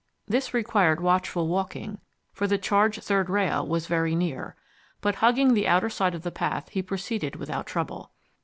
This 0.25 0.51
required 0.51 0.99
watchful 0.99 1.47
walking, 1.47 1.99
for 2.33 2.47
the 2.47 2.57
charged 2.57 3.03
third 3.03 3.29
rail 3.29 3.67
was 3.67 3.85
very 3.85 4.15
near, 4.15 4.55
but 4.99 5.13
hugging 5.21 5.53
the 5.53 5.67
outer 5.67 5.91
side 5.91 6.15
of 6.15 6.23
the 6.23 6.31
path 6.31 6.69
he 6.69 6.81
proceeded 6.81 7.35
without 7.35 7.67
trouble. 7.67 8.11